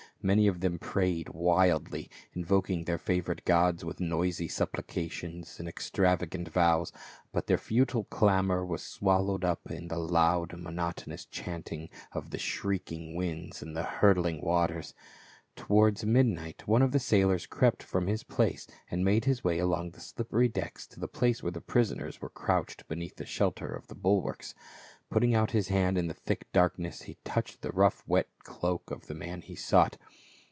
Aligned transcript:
Many 0.23 0.45
of 0.45 0.59
them 0.59 0.77
prayed 0.77 1.29
wildly, 1.29 2.07
invoking 2.33 2.83
their 2.83 2.99
favorite 2.99 3.43
gods 3.43 3.83
with 3.83 3.99
noisy 3.99 4.47
supplications 4.47 5.57
and 5.59 5.67
extravagant 5.67 6.47
vows, 6.49 6.93
but 7.31 7.47
their 7.47 7.57
futile 7.57 8.03
clamor 8.03 8.63
was 8.63 8.83
swallowed 8.83 9.43
up 9.43 9.71
in 9.71 9.87
the 9.87 9.97
loud 9.97 10.53
monotonous 10.55 11.25
chanting 11.25 11.89
of 12.11 12.29
the 12.29 12.37
shrieking 12.37 13.15
winds 13.15 13.63
and 13.63 13.75
hurtling 13.75 14.41
waters. 14.41 14.93
Towards 15.55 16.05
midnight, 16.05 16.67
one 16.67 16.83
of 16.83 16.91
the 16.91 16.99
sailors 16.99 17.47
crept 17.47 17.81
from 17.81 18.05
his 18.05 18.23
place 18.23 18.67
and 18.91 19.03
made 19.03 19.25
his 19.25 19.43
way 19.43 19.57
along 19.57 19.89
the 19.89 19.99
slippery 19.99 20.47
decks 20.47 20.85
to 20.87 20.99
the 20.99 21.07
place 21.07 21.41
where 21.41 21.51
the 21.51 21.61
prisoners 21.61 22.21
were 22.21 22.29
crouched 22.29 22.87
beneath 22.87 23.15
the 23.15 23.25
shelter 23.25 23.69
of 23.73 23.87
the 23.87 23.95
bulwarks. 23.95 24.53
Putting 25.09 25.35
out 25.35 25.51
his 25.51 25.67
hand 25.67 25.97
in 25.97 26.07
the 26.07 26.13
thick 26.13 26.49
darkness 26.53 27.01
he 27.01 27.17
touched 27.25 27.61
the 27.63 27.71
rough 27.73 28.01
wet 28.07 28.29
cloak 28.45 28.89
of 28.91 29.07
the 29.07 29.13
man 29.15 29.41
he 29.41 29.55
sought. 29.55 29.97